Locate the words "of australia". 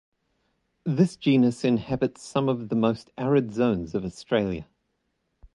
3.93-4.65